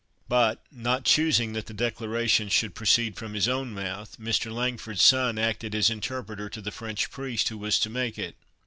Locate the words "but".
0.27-0.65